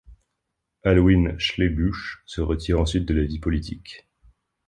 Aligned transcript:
Alwyn 0.81 1.37
Schlebusch 1.37 2.23
se 2.25 2.41
retire 2.41 2.79
ensuite 2.81 3.05
de 3.05 3.13
la 3.13 3.23
vie 3.23 3.37
politique. 3.37 4.07